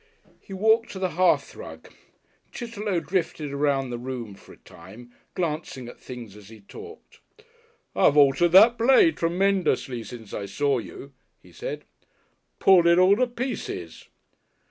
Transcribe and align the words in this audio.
He 0.39 0.51
walked 0.51 0.89
to 0.93 0.97
the 0.97 1.11
hearthrug. 1.11 1.91
Chitterlow 2.51 3.01
drifted 3.01 3.51
around 3.51 3.91
the 3.91 3.99
room 3.99 4.33
for 4.33 4.51
a 4.51 4.57
time, 4.57 5.13
glancing 5.35 5.87
at 5.87 5.99
things 5.99 6.35
as 6.35 6.49
he 6.49 6.59
talked. 6.61 7.19
"I've 7.95 8.17
altered 8.17 8.51
that 8.53 8.79
play 8.79 9.11
tremendously 9.11 10.03
since 10.03 10.33
I 10.33 10.47
saw 10.47 10.79
you," 10.79 11.13
he 11.39 11.51
said. 11.51 11.83
"Pulled 12.57 12.87
it 12.87 12.97
all 12.97 13.15
to 13.17 13.27
pieces." 13.27 14.07